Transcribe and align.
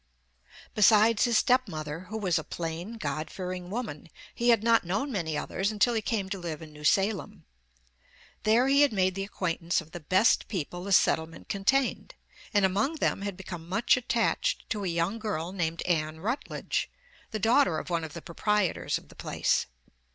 Besides 0.73 1.25
his 1.25 1.37
step 1.37 1.67
mother, 1.67 2.07
who 2.09 2.17
was 2.17 2.39
a 2.39 2.43
plain, 2.43 2.93
God 2.93 3.29
fearing 3.29 3.69
woman, 3.69 4.07
he 4.33 4.49
had 4.49 4.63
not 4.63 4.83
known 4.83 5.11
many 5.11 5.37
others 5.37 5.71
until 5.71 5.93
he 5.93 6.01
came 6.01 6.27
to 6.29 6.39
live 6.39 6.59
in 6.63 6.73
New 6.73 6.83
Salem. 6.83 7.45
There 8.41 8.67
he 8.67 8.81
had 8.81 8.91
made 8.91 9.13
the 9.13 9.23
acquaintance 9.23 9.79
of 9.79 9.91
the 9.91 9.99
best 9.99 10.47
people 10.47 10.83
the 10.85 10.91
settlement 10.91 11.49
contained, 11.49 12.15
and 12.51 12.65
among 12.65 12.95
them 12.95 13.21
had 13.21 13.37
become 13.37 13.69
much 13.69 13.95
attached 13.95 14.67
to 14.71 14.83
a 14.83 14.87
young 14.87 15.19
girl 15.19 15.51
named 15.53 15.83
Ann 15.83 16.19
Rutledge, 16.19 16.89
the 17.29 17.37
daughter 17.37 17.77
of 17.77 17.91
one 17.91 18.03
of 18.03 18.13
the 18.13 18.23
proprietors 18.23 18.97
of 18.97 19.09
the 19.09 19.15
place. 19.15 19.67